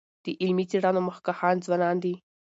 د 0.23 0.25
علمي 0.41 0.65
څېړنو 0.71 1.01
مخکښان 1.09 1.55
ځوانان 1.65 1.95
دي. 2.03 2.13